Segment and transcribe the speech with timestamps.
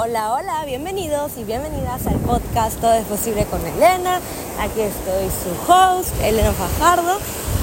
[0.00, 4.20] Hola, hola, bienvenidos y bienvenidas al podcast Todo es posible con Elena.
[4.60, 7.18] Aquí estoy su host, Elena Fajardo.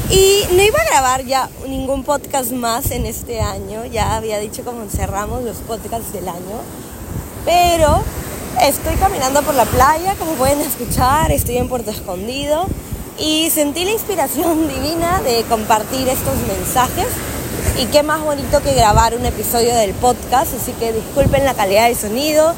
[0.09, 3.85] Y no iba a grabar ya ningún podcast más en este año.
[3.85, 6.59] Ya había dicho cómo cerramos los podcasts del año.
[7.45, 8.03] Pero
[8.61, 12.65] estoy caminando por la playa, como pueden escuchar, estoy en Puerto Escondido.
[13.17, 17.07] Y sentí la inspiración divina de compartir estos mensajes
[17.77, 21.87] y qué más bonito que grabar un episodio del podcast, así que disculpen la calidad
[21.87, 22.53] del sonido,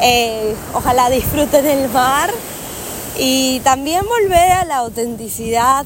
[0.00, 2.30] eh, ojalá disfruten el mar
[3.18, 5.84] y también volver a la autenticidad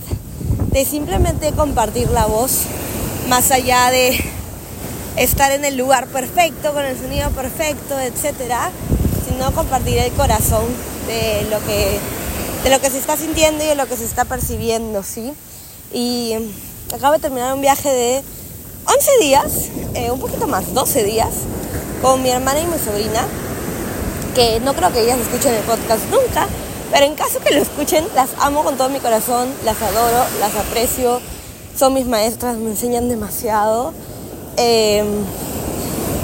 [0.72, 2.64] de simplemente compartir la voz,
[3.28, 4.22] más allá de
[5.16, 8.70] estar en el lugar perfecto, con el sonido perfecto, etcétera,
[9.26, 10.66] sino compartir el corazón
[11.06, 11.98] de lo que,
[12.62, 15.32] de lo que se está sintiendo y de lo que se está percibiendo, ¿sí?
[15.94, 16.34] Y
[16.94, 18.35] acabo de terminar un viaje de
[18.88, 19.52] 11 días,
[19.94, 21.30] eh, un poquito más, 12 días,
[22.02, 23.26] con mi hermana y mi sobrina,
[24.34, 26.46] que no creo que ellas escuchen el podcast nunca,
[26.92, 30.54] pero en caso que lo escuchen, las amo con todo mi corazón, las adoro, las
[30.54, 31.20] aprecio,
[31.76, 33.92] son mis maestras, me enseñan demasiado.
[34.56, 35.06] Em,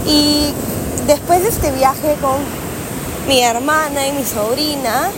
[0.06, 0.46] y
[1.08, 2.36] después de este viaje con
[3.26, 5.10] mi hermana y mi sobrina,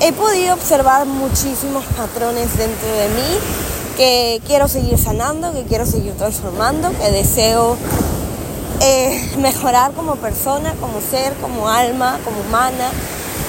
[0.00, 3.68] he podido observar muchísimos patrones dentro de mí
[3.98, 7.76] que quiero seguir sanando, que quiero seguir transformando, que deseo
[8.80, 12.90] eh, mejorar como persona, como ser, como alma, como humana,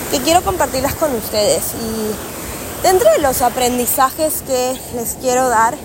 [0.09, 1.75] que quiero compartirlas con ustedes.
[1.75, 5.75] Y dentro de los aprendizajes que les quiero dar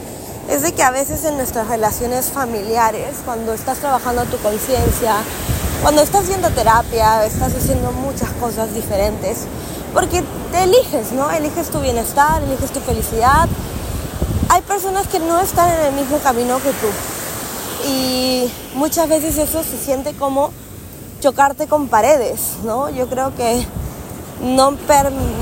[0.48, 5.16] es de que a veces en nuestras relaciones familiares, cuando estás trabajando tu conciencia,
[5.82, 9.40] cuando estás viendo terapia, estás haciendo muchas cosas diferentes,
[9.92, 11.30] porque te eliges, ¿no?
[11.30, 13.46] Eliges tu bienestar, eliges tu felicidad,
[14.54, 17.88] hay personas que no están en el mismo camino que tú.
[17.88, 20.52] Y muchas veces eso se siente como
[21.20, 22.88] chocarte con paredes, ¿no?
[22.88, 23.66] Yo creo que
[24.40, 24.76] no,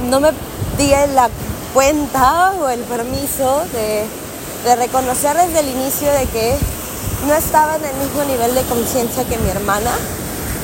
[0.08, 0.30] no me
[0.78, 1.28] di la
[1.74, 4.06] cuenta o el permiso de,
[4.64, 6.56] de reconocer desde el inicio de que
[7.26, 9.90] no estaba en el mismo nivel de conciencia que mi hermana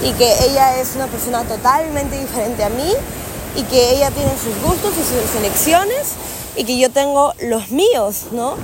[0.02, 2.94] y que ella es una persona totalmente diferente a mí
[3.56, 6.14] y que ella tiene sus gustos y sus elecciones
[6.58, 8.56] y que yo tengo los míos, ¿no?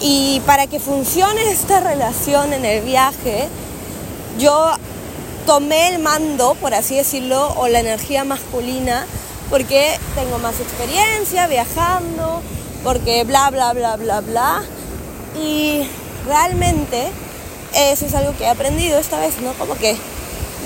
[0.00, 3.48] Y para que funcione esta relación en el viaje,
[4.38, 4.72] yo
[5.46, 9.06] tomé el mando, por así decirlo, o la energía masculina,
[9.50, 12.42] porque tengo más experiencia viajando,
[12.82, 14.62] porque bla, bla, bla, bla, bla.
[15.40, 15.84] Y
[16.26, 17.08] realmente
[17.72, 19.52] eso es algo que he aprendido esta vez, ¿no?
[19.52, 19.96] Como que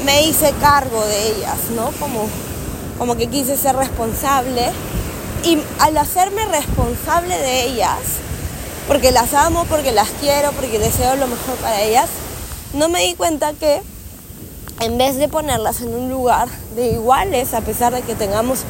[0.07, 1.91] me hice cargo de ellas, ¿no?
[2.01, 2.27] Como,
[2.99, 4.73] como que quise ser responsable
[5.45, 7.99] y al hacerme responsable de ellas,
[8.87, 12.09] porque las amo, porque las quiero, porque deseo lo mejor para ellas,
[12.75, 13.83] no me di cuenta que
[14.81, 18.61] en vez de ponerlas en un lugar de iguales, a pesar de que tengamos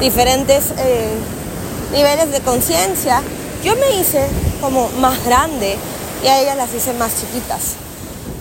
[0.00, 1.14] diferentes eh,
[1.92, 3.22] niveles de conciencia,
[3.62, 4.26] yo me hice
[4.60, 5.76] como más grande
[6.24, 7.74] y a ellas las hice más chiquitas.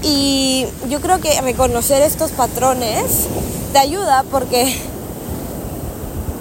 [0.04, 3.28] Y yo creo que reconocer estos patrones
[3.72, 4.76] te ayuda porque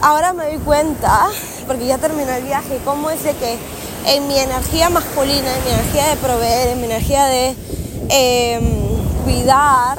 [0.01, 1.29] ahora me doy cuenta,
[1.67, 3.59] porque ya terminó el viaje, cómo es de que
[4.07, 7.55] en mi energía masculina, en mi energía de proveer, en mi energía de
[8.09, 8.63] em,
[9.25, 9.99] cuidar,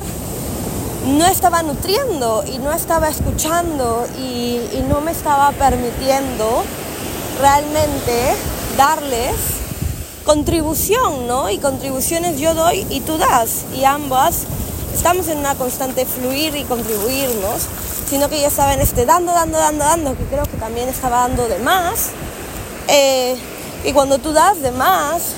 [1.06, 6.64] no estaba nutriendo y no estaba escuchando y, y no me estaba permitiendo
[7.40, 8.36] realmente
[8.78, 9.36] darles
[10.26, 11.50] contribución, ¿no?
[11.50, 13.66] Y contribuciones yo doy y tú das.
[13.76, 14.44] Y ambas
[14.94, 17.68] estamos en una constante fluir y contribuirnos
[18.12, 21.22] sino que ya estaba en este dando, dando, dando, dando, que creo que también estaba
[21.22, 22.10] dando de más.
[22.90, 23.38] Eh,
[23.86, 25.36] y cuando tú das de más,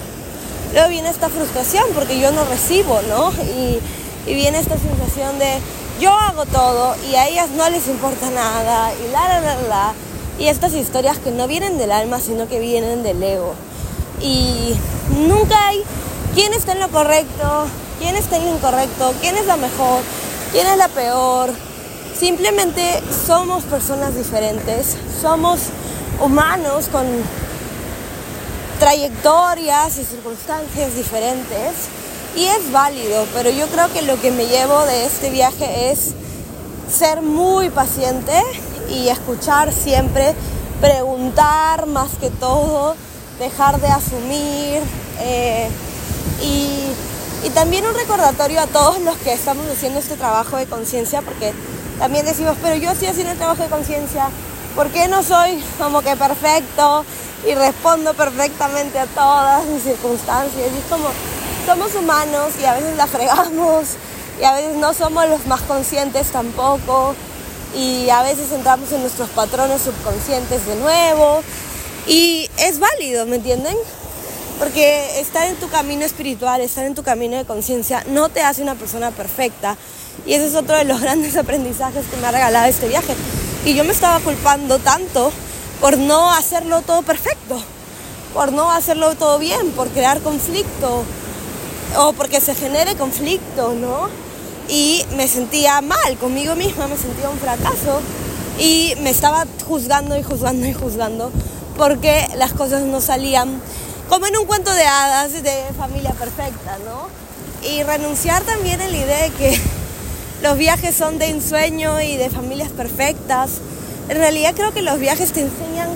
[0.74, 3.32] luego viene esta frustración porque yo no recibo, ¿no?
[3.44, 3.80] Y,
[4.26, 5.60] y viene esta sensación de
[6.02, 9.94] yo hago todo y a ellas no les importa nada y la, la, la, la.
[10.40, 13.54] Y estas historias que no vienen del alma, sino que vienen del ego.
[14.20, 14.74] Y
[15.28, 15.84] nunca hay
[16.34, 17.68] quién está en lo correcto,
[18.00, 20.02] quién está en lo incorrecto, quién es la mejor,
[20.52, 21.52] quién es la peor.
[22.18, 25.60] Simplemente somos personas diferentes, somos
[26.22, 27.06] humanos con
[28.80, 31.72] trayectorias y circunstancias diferentes
[32.36, 36.12] y es válido, pero yo creo que lo que me llevo de este viaje es
[36.92, 38.34] ser muy paciente
[38.90, 40.36] y escuchar siempre,
[40.82, 42.96] preguntar más que todo,
[43.40, 44.82] dejar de asumir
[45.20, 45.68] eh,
[46.44, 51.22] y, y también un recordatorio a todos los que estamos haciendo este trabajo de conciencia
[51.22, 51.54] porque
[52.00, 54.30] también decimos, pero yo estoy haciendo el trabajo de conciencia,
[54.76, 57.06] ¿por qué no soy como que perfecto
[57.48, 60.72] y respondo perfectamente a todas mis circunstancias?
[60.74, 61.10] Y es como,
[61.66, 63.96] somos humanos y a veces la fregamos
[64.40, 67.16] y a veces no somos los más conscientes tampoco
[67.76, 71.42] y a veces entramos en nuestros patrones subconscientes de nuevo
[72.08, 73.78] y es válido, ¿me entienden?
[74.60, 78.62] Porque estar en tu camino espiritual, estar en tu camino de conciencia no te hace
[78.62, 79.78] una persona perfecta.
[80.26, 83.16] Y ese es otro de los grandes aprendizajes que me ha regalado este viaje.
[83.66, 85.32] Y yo me estaba culpando tanto
[85.82, 87.62] por no hacerlo todo perfecto,
[88.34, 91.04] por no hacerlo todo bien, por crear conflicto
[91.98, 94.08] o porque se genere conflicto, ¿no?
[94.70, 98.02] Y me sentía mal conmigo misma, me sentía un fracaso.
[98.60, 101.32] Y me estaba juzgando y juzgando y juzgando
[101.78, 103.62] porque las cosas no salían
[104.14, 107.08] como en un cuento de hadas de familia perfecta, ¿no?
[107.68, 109.60] Y renunciar también a la idea de que
[110.44, 113.54] los viajes son de ensueño y de familias perfectas.
[114.10, 115.90] En realidad creo que los viajes te enseñan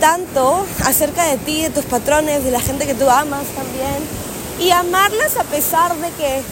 [0.00, 4.04] tanto acerca de ti, de tus patrones, de la gente que tú amas también.
[4.60, 6.42] Y amarlas a pesar de que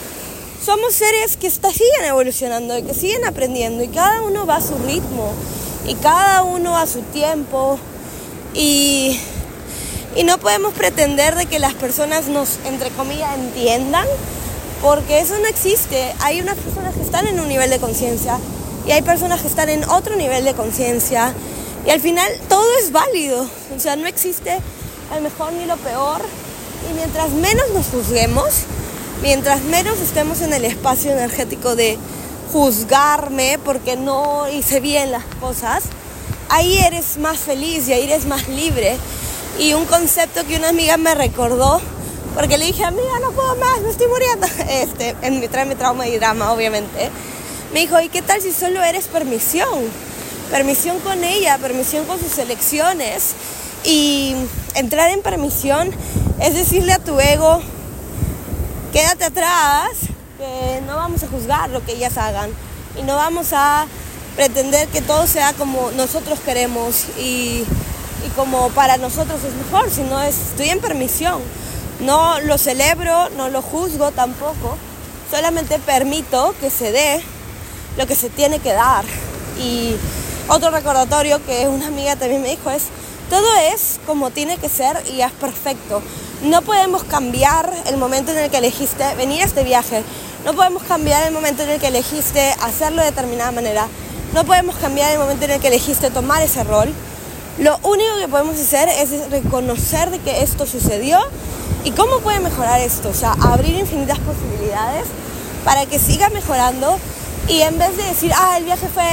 [0.65, 4.79] somos seres que siguen evolucionando y que siguen aprendiendo y cada uno va a su
[4.79, 5.35] ritmo
[5.87, 7.79] y cada uno a su tiempo.
[8.55, 9.21] Y,
[10.17, 14.07] y no podemos pretender de que las personas nos, entre comillas, entiendan
[14.83, 16.15] porque eso no existe.
[16.21, 18.39] Hay unas personas que están en un nivel de conciencia
[18.87, 21.33] y hay personas que están en otro nivel de conciencia
[21.87, 24.59] y al final todo es válido, o sea, no existe
[25.15, 26.23] el mejor ni lo peor
[26.91, 28.49] y mientras menos nos juzguemos,
[29.23, 31.99] mientras menos estemos en el espacio energético de
[32.53, 35.85] juzgarme porque no hice bien las cosas,
[36.49, 38.97] ahí eres más feliz y ahí eres más libre.
[39.59, 41.81] Y un concepto que una amiga me recordó
[42.35, 44.47] porque le dije, amiga, no puedo más, me estoy muriendo.
[44.69, 47.11] Este, en mi, trauma y drama, obviamente.
[47.73, 49.85] Me dijo, ¿y qué tal si solo eres permisión?
[50.51, 53.35] Permisión con ella, permisión con sus elecciones.
[53.85, 54.35] Y
[54.75, 55.91] entrar en permisión
[56.41, 57.61] es decirle a tu ego,
[58.93, 59.91] quédate atrás,
[60.39, 62.51] que no vamos a juzgar lo que ellas hagan.
[62.99, 63.87] Y no vamos a
[64.35, 67.65] pretender que todo sea como nosotros queremos y,
[68.26, 71.41] y como para nosotros es mejor, sino es, estoy en permisión
[72.00, 74.76] no lo celebro, no lo juzgo tampoco,
[75.31, 77.23] solamente permito que se dé
[77.97, 79.05] lo que se tiene que dar.
[79.59, 79.94] Y
[80.49, 82.85] otro recordatorio que una amiga también me dijo es,
[83.31, 86.03] todo es como tiene que ser y es perfecto.
[86.43, 90.03] No podemos cambiar el momento en el que elegiste venir a este viaje.
[90.44, 93.87] No podemos cambiar el momento en el que elegiste hacerlo de determinada manera.
[94.35, 96.93] No podemos cambiar el momento en el que elegiste tomar ese rol.
[97.59, 101.21] Lo único que podemos hacer es reconocer de que esto sucedió
[101.85, 103.11] ¿Y cómo puede mejorar esto?
[103.11, 105.05] O sea, abrir infinitas posibilidades
[105.67, 106.99] para que siga mejorando
[107.47, 109.05] y en vez de decir, ah, el viaje fue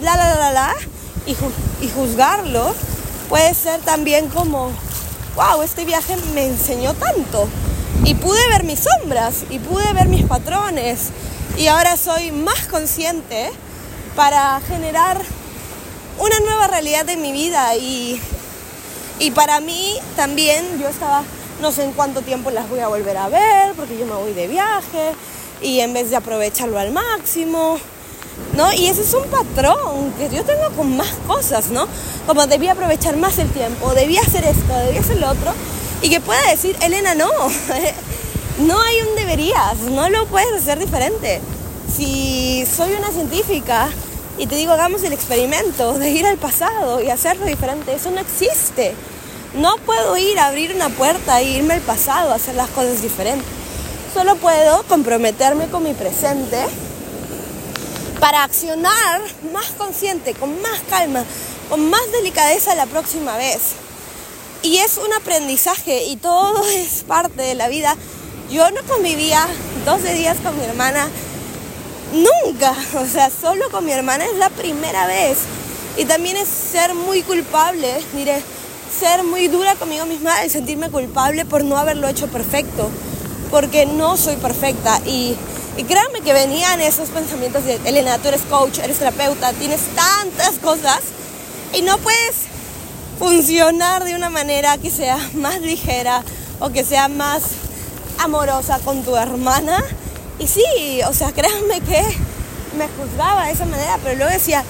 [0.00, 0.74] la, la, la, la,
[1.26, 1.32] y,
[1.84, 2.72] y juzgarlo,
[3.28, 4.70] puede ser también como,
[5.34, 7.48] wow, este viaje me enseñó tanto.
[8.04, 11.08] Y pude ver mis sombras y pude ver mis patrones.
[11.58, 13.50] Y ahora soy más consciente
[14.14, 15.20] para generar
[16.20, 17.74] una nueva realidad en mi vida.
[17.76, 18.20] Y,
[19.18, 21.24] y para mí también yo estaba
[21.60, 24.32] no sé en cuánto tiempo las voy a volver a ver porque yo me voy
[24.32, 25.12] de viaje
[25.60, 27.78] y en vez de aprovecharlo al máximo,
[28.56, 28.72] ¿no?
[28.72, 31.86] Y ese es un patrón que yo tengo con más cosas, ¿no?
[32.26, 35.52] Como debía aprovechar más el tiempo, debía hacer esto, debía hacer lo otro
[36.00, 37.28] y que pueda decir, Elena, no,
[38.60, 41.40] no hay un deberías, no lo puedes hacer diferente.
[41.94, 43.90] Si soy una científica
[44.40, 48.20] y te digo, hagamos el experimento de ir al pasado y hacerlo diferente, eso no
[48.20, 48.94] existe.
[49.52, 53.02] No puedo ir a abrir una puerta e irme al pasado a hacer las cosas
[53.02, 53.46] diferentes.
[54.14, 56.56] Solo puedo comprometerme con mi presente
[58.18, 59.20] para accionar
[59.52, 61.22] más consciente, con más calma,
[61.68, 63.72] con más delicadeza la próxima vez.
[64.62, 67.94] Y es un aprendizaje y todo es parte de la vida.
[68.50, 69.46] Yo no convivía
[69.84, 71.10] 12 días con mi hermana
[72.12, 75.38] nunca, o sea, solo con mi hermana es la primera vez.
[75.96, 78.42] Y también es ser muy culpable, diré,
[78.98, 82.88] ser muy dura conmigo misma, el sentirme culpable por no haberlo hecho perfecto,
[83.50, 85.00] porque no soy perfecta.
[85.04, 85.36] Y,
[85.76, 90.58] y créanme que venían esos pensamientos de, Elena, tú eres coach, eres terapeuta, tienes tantas
[90.58, 91.00] cosas
[91.74, 92.36] y no puedes
[93.18, 96.22] funcionar de una manera que sea más ligera
[96.60, 97.42] o que sea más
[98.18, 99.82] amorosa con tu hermana.
[100.40, 100.64] Y sí,
[101.06, 102.02] o sea, créanme que
[102.76, 104.64] me juzgaba de esa manera, pero luego decía,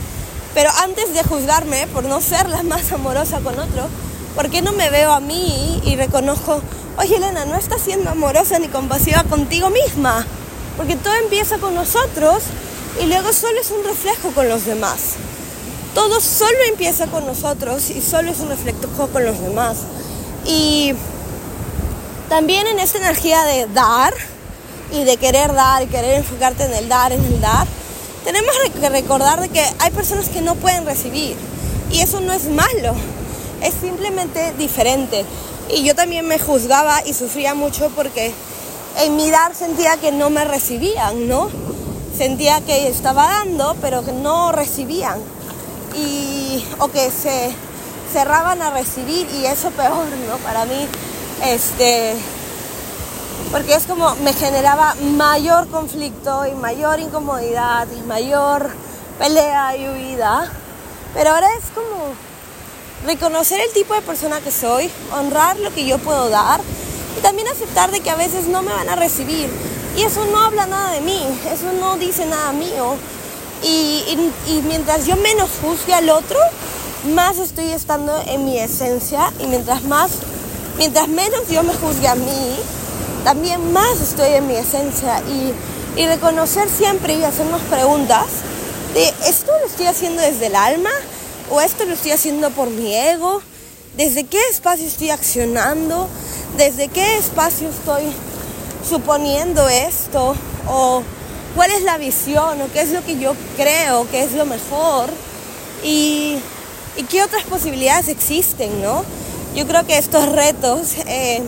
[0.52, 3.88] pero antes de juzgarme por no ser la más amorosa con otro,
[4.34, 6.62] ¿Por qué no me veo a mí y reconozco,
[6.98, 10.24] oye Elena, no estás siendo amorosa ni compasiva contigo misma?
[10.76, 12.42] Porque todo empieza con nosotros
[13.02, 15.16] y luego solo es un reflejo con los demás.
[15.94, 19.78] Todo solo empieza con nosotros y solo es un reflejo con los demás.
[20.46, 20.94] Y
[22.28, 24.14] también en esta energía de dar,
[24.92, 27.66] y de querer dar y querer enfocarte en el dar, en el dar,
[28.25, 31.37] tenemos que recordar de que hay personas que no pueden recibir
[31.90, 32.94] y eso no es malo,
[33.62, 35.25] es simplemente diferente.
[35.68, 38.32] Y yo también me juzgaba y sufría mucho porque
[38.99, 41.49] en mi dar sentía que no me recibían, ¿no?
[42.16, 45.18] Sentía que estaba dando, pero que no recibían.
[45.97, 47.50] Y, o que se
[48.12, 50.37] cerraban a recibir y eso peor, ¿no?
[50.38, 50.87] Para mí,
[51.47, 52.14] este,
[53.50, 58.70] porque es como me generaba mayor conflicto y mayor incomodidad y mayor
[59.18, 60.50] pelea y huida.
[61.14, 62.14] Pero ahora es como
[63.04, 66.61] reconocer el tipo de persona que soy, honrar lo que yo puedo dar
[67.18, 69.50] y también aceptar de que a veces no me van a recibir.
[69.97, 72.97] Y eso no habla nada de mí, eso no dice nada mío.
[73.62, 76.38] Y, mientras yo menos juzgue al otro,
[77.14, 80.12] más estoy estando en mi esencia y mientras más,
[80.78, 82.56] mientras menos yo me juzgue a mí,
[83.24, 85.52] también más estoy en mi esencia y,
[86.06, 88.26] reconocer siempre y hacernos preguntas
[88.94, 90.90] de esto lo estoy haciendo desde el alma
[91.50, 93.42] o esto lo estoy haciendo por mi ego,
[93.96, 96.08] desde qué espacio estoy accionando,
[96.56, 98.04] desde qué espacio estoy
[98.88, 100.34] suponiendo esto
[100.68, 101.02] o
[101.54, 105.10] cuál es la visión o qué es lo que yo creo que es lo mejor
[105.84, 106.38] y,
[107.10, 109.04] qué otras posibilidades existen, ¿no?
[109.54, 110.94] Yo creo que estos retos...
[111.06, 111.42] Eh,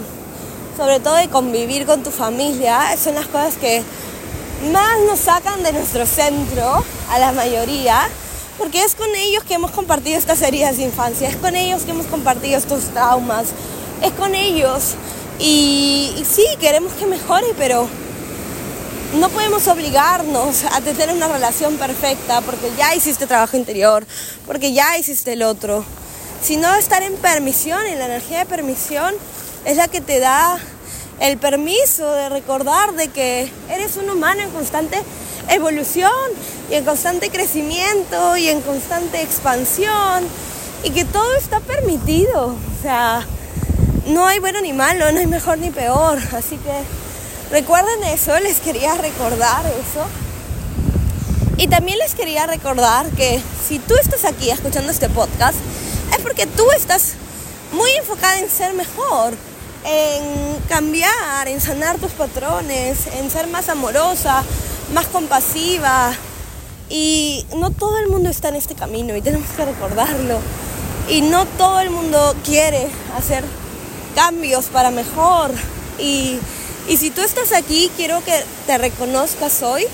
[0.77, 3.83] sobre todo de convivir con tu familia, son las cosas que
[4.73, 8.09] más nos sacan de nuestro centro, a la mayoría,
[8.59, 11.91] porque es con ellos que hemos compartido estas heridas de infancia, es con ellos que
[11.91, 13.49] hemos compartido estos traumas,
[14.03, 14.95] es con ellos.
[15.39, 17.89] Y, sí, queremos que mejore, pero
[19.15, 24.07] no podemos obligarnos a tener una relación perfecta porque ya hiciste trabajo interior,
[24.47, 25.85] porque ya hiciste el otro,
[26.41, 29.15] sino estar en permisión, en la energía de permisión
[29.65, 30.59] es la que te da
[31.21, 35.01] el permiso de recordar de que eres un humano en constante
[35.49, 36.11] evolución
[36.71, 40.25] y en constante crecimiento y en constante expansión
[40.83, 42.47] y que todo está permitido.
[42.47, 43.25] O sea,
[44.07, 46.19] no hay bueno ni malo, no hay mejor ni peor.
[46.37, 50.05] Así que recuerden eso, les quería recordar eso.
[51.57, 55.59] Y también les quería recordar que si tú estás aquí escuchando este podcast,
[56.13, 57.13] es porque tú estás
[57.73, 59.35] muy enfocada en ser mejor
[59.85, 64.43] en cambiar, en sanar tus patrones, en ser más amorosa,
[64.93, 66.13] más compasiva.
[66.89, 70.39] Y no todo el mundo está en este camino y tenemos que recordarlo.
[71.09, 72.87] Y no todo el mundo quiere
[73.17, 73.45] hacer
[74.15, 75.51] cambios para mejor.
[75.99, 76.39] Y,
[76.89, 79.85] y si tú estás aquí, quiero que te reconozcas hoy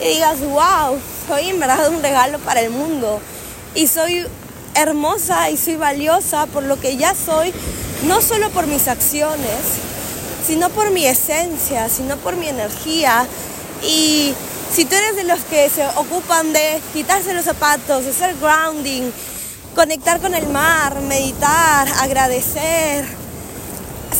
[0.00, 3.20] y digas, wow, soy en verdad un regalo para el mundo.
[3.74, 4.26] Y soy
[4.74, 7.52] hermosa y soy valiosa por lo que ya soy
[8.06, 9.60] no solo por mis acciones,
[10.46, 13.26] sino por mi esencia, sino por mi energía.
[13.82, 14.34] Y
[14.72, 19.10] si tú eres de los que se ocupan de quitarse los zapatos, hacer grounding,
[19.74, 23.06] conectar con el mar, meditar, agradecer,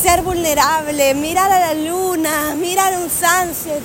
[0.01, 3.81] ser vulnerable, mirar a la luna, mirar un sunset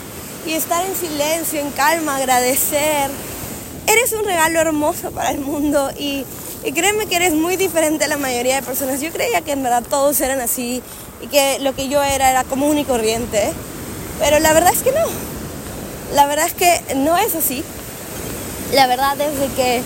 [0.47, 3.11] y estar en silencio, en calma, agradecer.
[3.87, 6.25] Eres un regalo hermoso para el mundo y
[6.65, 9.01] y créeme que eres muy diferente a la mayoría de personas.
[9.01, 10.83] Yo creía que en verdad todos eran así
[11.23, 13.53] y que lo que yo era era común y corriente.
[14.19, 15.07] Pero la verdad es que no.
[16.15, 17.65] La verdad es que no es así.
[18.75, 19.83] La verdad es de que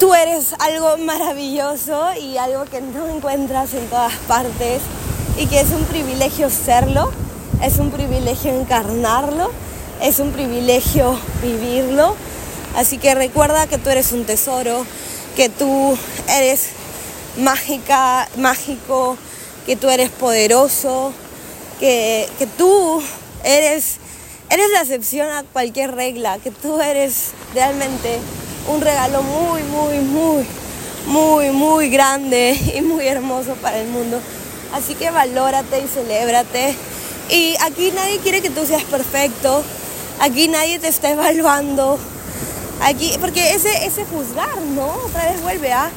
[0.00, 4.80] tú eres algo maravilloso y algo que no encuentras en todas partes
[5.38, 7.12] y que es un privilegio serlo,
[7.62, 9.50] es un privilegio encarnarlo,
[10.02, 12.16] es un privilegio vivirlo
[12.76, 14.86] Así que recuerda que tú eres un tesoro,
[15.36, 15.96] que tú
[16.28, 16.68] eres
[17.36, 19.16] mágica, mágico,
[19.66, 21.12] que tú eres poderoso,
[21.80, 23.02] que, tú
[23.44, 23.96] eres,
[24.50, 28.18] eres la excepción a cualquier regla, que tú eres realmente
[28.68, 30.46] un regalo muy, muy, muy,
[31.06, 34.20] muy, muy grande y muy hermoso para el mundo.
[34.72, 36.76] Así que valórate y celébrate.
[37.30, 39.62] Y aquí nadie quiere que tú seas perfecto,
[40.20, 41.98] aquí nadie te está evaluando
[42.82, 44.86] Aquí, porque ese, ese juzgar, ¿no?
[45.06, 45.90] Otra vez vuelve a...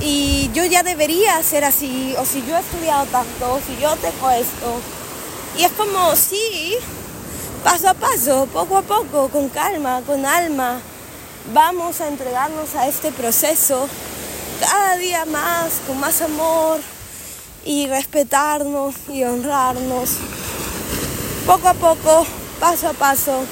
[0.00, 3.94] Y yo ya debería ser así, o si yo he estudiado tanto, o si yo
[3.96, 4.80] tengo esto.
[5.58, 6.76] Y es como, sí,
[7.62, 10.80] paso a paso, poco a poco, con calma, con alma,
[11.52, 13.88] vamos a entregarnos a este proceso
[14.60, 16.80] cada día más, con más amor
[17.64, 20.10] y respetarnos y honrarnos.
[21.46, 22.26] Poco a poco,
[22.58, 23.44] paso a paso,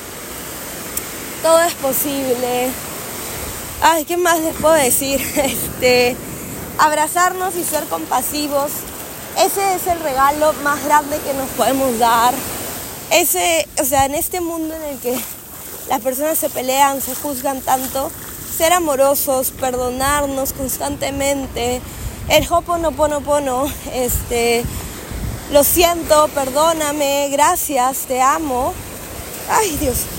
[1.42, 2.70] todo es posible.
[3.82, 5.20] Ay, ¿qué más les puedo decir?
[5.36, 6.16] Este,
[6.78, 8.70] abrazarnos y ser compasivos.
[9.38, 12.34] Ese es el regalo más grande que nos podemos dar.
[13.10, 15.18] ese, o sea, en este mundo en el que
[15.88, 18.10] las personas se pelean, se juzgan tanto,
[18.56, 21.80] ser amorosos, perdonarnos constantemente,
[22.28, 24.64] el hoponoponopono, este,
[25.52, 28.74] lo siento, perdóname, gracias, te amo.
[29.48, 30.17] Ay, Dios.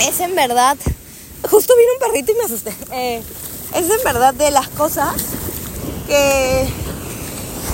[0.00, 0.76] Es en verdad,
[1.50, 2.74] justo vino un perrito y me asusté.
[2.92, 3.22] Eh,
[3.74, 5.14] es en verdad de las cosas
[6.06, 6.68] que,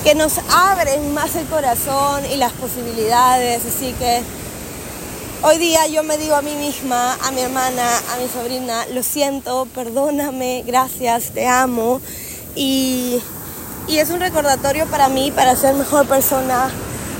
[0.03, 3.63] que nos abren más el corazón y las posibilidades.
[3.65, 4.21] Así que
[5.43, 9.03] hoy día yo me digo a mí misma, a mi hermana, a mi sobrina, lo
[9.03, 11.99] siento, perdóname, gracias, te amo.
[12.55, 13.21] Y,
[13.87, 16.71] y es un recordatorio para mí, para ser mejor persona,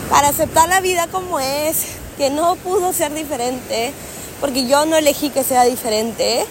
[0.10, 1.86] para aceptar la vida como es,
[2.18, 3.92] que no pudo ser diferente,
[4.44, 6.46] porque yo no elegí que sea diferente.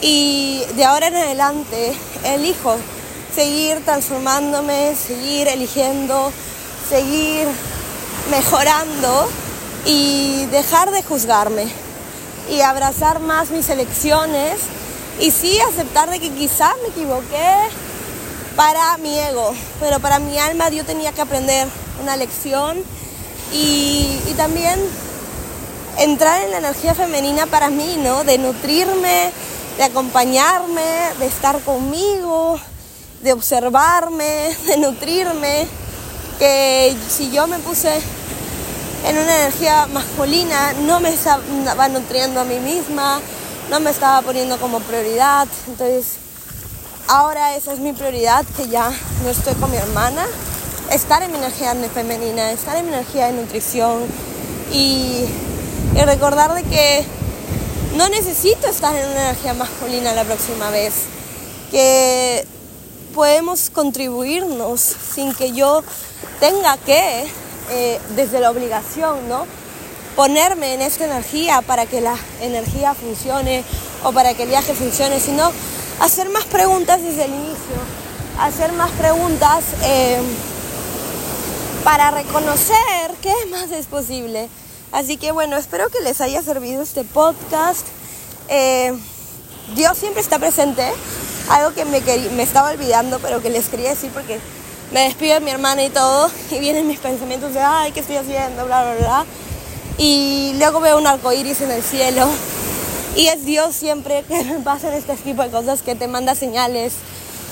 [0.00, 1.92] Y de ahora en adelante
[2.24, 2.74] elijo
[3.34, 6.32] seguir transformándome, seguir eligiendo,
[6.88, 7.46] seguir
[8.30, 9.28] mejorando
[9.84, 11.66] y dejar de juzgarme
[12.50, 14.54] y abrazar más mis elecciones
[15.20, 17.52] y sí aceptar de que quizás me equivoqué
[18.56, 21.68] para mi ego, pero para mi alma yo tenía que aprender
[22.02, 22.78] una lección
[23.52, 24.80] y, y también
[25.98, 28.24] entrar en la energía femenina para mí, ¿no?
[28.24, 29.32] De nutrirme,
[29.76, 30.82] de acompañarme,
[31.18, 32.58] de estar conmigo,
[33.22, 35.66] de observarme, de nutrirme,
[36.38, 38.00] que si yo me puse
[39.06, 43.20] en una energía masculina no me estaba nutriendo a mí misma,
[43.70, 46.16] no me estaba poniendo como prioridad, entonces
[47.08, 48.90] ahora esa es mi prioridad, que ya
[49.22, 50.26] no estoy con mi hermana,
[50.90, 54.02] estar en mi energía femenina, estar en mi energía de nutrición
[54.72, 55.24] y,
[55.96, 57.04] y recordar de que
[57.96, 60.92] no necesito estar en una energía masculina la próxima vez,
[61.70, 62.46] que
[63.14, 65.82] podemos contribuirnos sin que yo
[66.38, 67.24] tenga que,
[67.70, 69.46] eh, desde la obligación, ¿no?
[70.16, 73.62] ponerme en esta energía para que la energía funcione
[74.02, 75.52] o para que el viaje funcione, sino
[76.00, 77.76] hacer más preguntas desde el inicio,
[78.40, 80.18] hacer más preguntas eh,
[81.84, 84.48] para reconocer qué más es posible.
[84.96, 87.86] Así que bueno, espero que les haya servido este podcast.
[88.48, 88.94] Eh,
[89.74, 90.90] Dios siempre está presente
[91.50, 94.40] algo que me, me estaba olvidando, pero que les quería decir porque
[94.94, 98.16] me despido de mi hermana y todo, y vienen mis pensamientos de, ay, ¿qué estoy
[98.16, 98.64] haciendo?
[98.64, 99.26] Bla, bla, bla.
[99.98, 102.26] Y luego veo un arco iris en el cielo.
[103.16, 106.94] Y es Dios siempre que me pasan este tipo de cosas, que te manda señales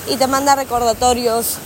[0.07, 1.59] y te manda recordatorios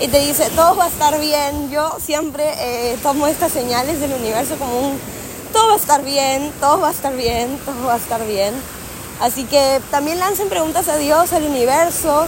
[0.00, 1.70] y te dice, todo va a estar bien.
[1.70, 5.15] Yo siempre eh, tomo estas señales del universo como un,
[5.56, 8.52] todo va a estar bien, todo va a estar bien, todo va a estar bien.
[9.22, 12.26] Así que también lancen preguntas a Dios, al universo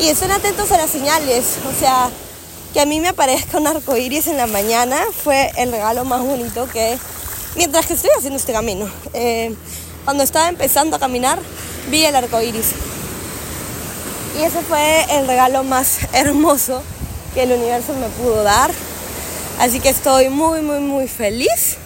[0.00, 1.56] y estén atentos a las señales.
[1.68, 2.08] O sea,
[2.72, 6.20] que a mí me aparezca un arco iris en la mañana fue el regalo más
[6.20, 6.96] bonito que
[7.56, 8.88] mientras que estoy haciendo este camino.
[9.12, 9.52] Eh,
[10.04, 11.40] cuando estaba empezando a caminar,
[11.90, 12.74] vi el arco iris.
[14.38, 16.80] Y ese fue el regalo más hermoso
[17.34, 18.70] que el universo me pudo dar.
[19.58, 21.78] Así que estoy muy, muy, muy feliz.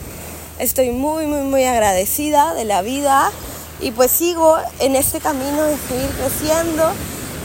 [0.62, 3.32] Estoy muy, muy, muy agradecida de la vida
[3.80, 6.84] y pues sigo en este camino de seguir creciendo,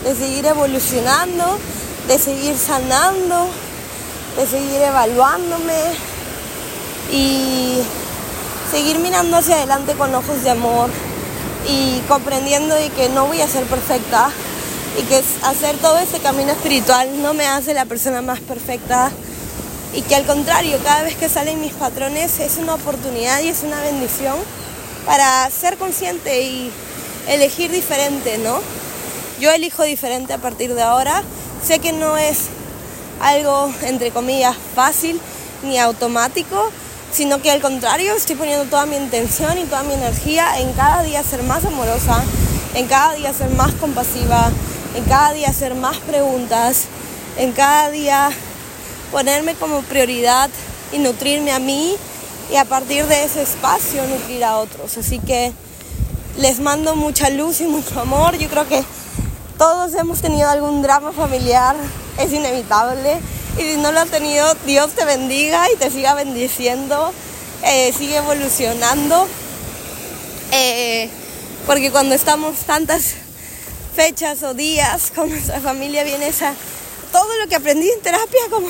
[0.04, 1.58] de seguir evolucionando,
[2.08, 3.48] de seguir sanando,
[4.38, 5.74] de seguir evaluándome
[7.12, 7.80] y
[8.72, 10.92] seguir mirando hacia adelante con ojos de amor
[11.68, 14.30] y comprendiendo de que no voy a ser perfecta
[14.96, 19.12] y que hacer todo este camino espiritual no me hace la persona más perfecta
[19.94, 23.64] y que al contrario, cada vez que salen mis patrones es una oportunidad y es
[23.64, 24.36] una bendición
[25.06, 26.72] para ser consciente y
[27.28, 28.60] elegir diferente, ¿no?
[29.40, 31.24] Yo elijo diferente a partir de ahora.
[31.66, 32.48] Sé que no es
[33.22, 35.20] algo, entre comillas, fácil
[35.64, 36.70] ni automático,
[37.12, 41.04] sino que al contrario estoy poniendo toda mi intención y toda mi energía en cada
[41.04, 42.24] día ser más amorosa,
[42.76, 44.52] en cada día ser más compasiva,
[44.96, 46.84] en cada día hacer más preguntas,
[47.38, 48.30] en cada día
[49.12, 50.50] ponerme como prioridad
[50.92, 51.96] y nutrirme a mí
[52.52, 54.98] y a partir de ese espacio nutrir a otros.
[54.98, 55.52] Así que
[56.38, 58.38] les mando mucha luz y mucho amor.
[58.38, 58.84] Yo creo que
[59.58, 61.76] todos hemos tenido algún drama familiar,
[62.18, 63.20] es inevitable.
[63.58, 67.12] Y si no lo has tenido, Dios te bendiga y te siga bendiciendo,
[67.64, 69.28] eh, sigue evolucionando.
[70.52, 71.10] Eh,
[71.66, 73.16] porque cuando estamos tantas
[73.96, 76.54] fechas o días con nuestra familia viene esa
[77.12, 78.68] todo lo que aprendí en terapia como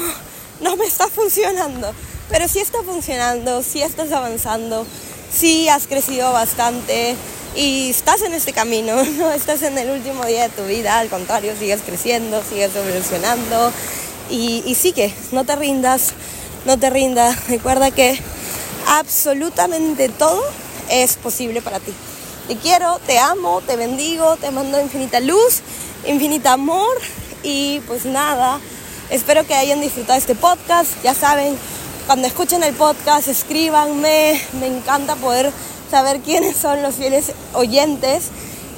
[0.62, 1.94] no me está funcionando.
[2.30, 4.86] Pero sí está funcionando, sí estás avanzando,
[5.32, 7.16] sí has crecido bastante
[7.56, 11.10] y estás en este camino, no estás en el último día de tu vida, al
[11.10, 13.72] contrario, sigues creciendo, sigues evolucionando
[14.30, 16.14] y, y sigue, no te rindas,
[16.66, 18.20] no te rindas, recuerda que
[18.88, 20.44] absolutamente todo
[20.90, 21.94] es posible para ti.
[22.48, 25.62] Te quiero, te amo, te bendigo, te mando infinita luz,
[26.06, 26.96] infinita amor
[27.44, 28.60] y pues nada,
[29.10, 30.92] espero que hayan disfrutado este podcast.
[31.04, 31.58] Ya saben,
[32.06, 35.52] cuando escuchen el podcast, escríbanme, me encanta poder
[35.90, 38.30] saber quiénes son los fieles oyentes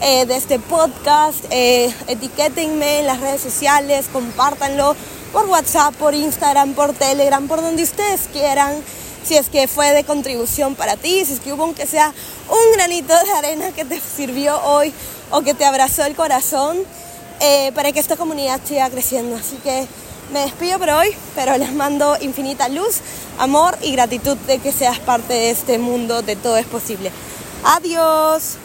[0.02, 1.44] eh, de este podcast.
[1.50, 4.96] Eh, etiquétenme en las redes sociales, compártanlo
[5.32, 8.76] por WhatsApp, por Instagram, por Telegram, por donde ustedes quieran.
[9.24, 12.13] Si es que fue de contribución para ti, si es que hubo aunque sea
[12.50, 14.94] un granito de arena que te sirvió hoy
[15.30, 16.78] o que te abrazó el corazón
[17.42, 19.36] eh, para que esta comunidad siga creciendo.
[19.36, 19.88] Así que
[20.32, 23.02] me despido por hoy, pero les mando infinita luz,
[23.38, 27.12] amor y gratitud de que seas parte de este mundo de todo es posible.
[27.63, 28.58] Adiós.